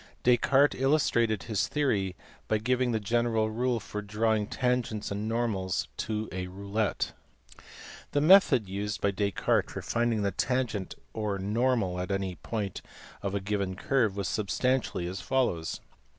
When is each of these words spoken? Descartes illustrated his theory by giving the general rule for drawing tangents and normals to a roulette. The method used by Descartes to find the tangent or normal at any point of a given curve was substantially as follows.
Descartes 0.23 0.73
illustrated 0.73 1.43
his 1.43 1.67
theory 1.67 2.15
by 2.47 2.57
giving 2.57 2.91
the 2.91 2.99
general 2.99 3.51
rule 3.51 3.79
for 3.79 4.01
drawing 4.01 4.47
tangents 4.47 5.11
and 5.11 5.29
normals 5.29 5.87
to 5.97 6.27
a 6.31 6.47
roulette. 6.47 7.13
The 8.09 8.19
method 8.21 8.67
used 8.67 8.99
by 8.99 9.11
Descartes 9.11 9.73
to 9.75 9.81
find 9.83 10.25
the 10.25 10.31
tangent 10.31 10.95
or 11.13 11.37
normal 11.37 11.99
at 11.99 12.09
any 12.09 12.33
point 12.37 12.81
of 13.21 13.35
a 13.35 13.39
given 13.39 13.75
curve 13.75 14.17
was 14.17 14.27
substantially 14.27 15.05
as 15.05 15.21
follows. 15.21 15.81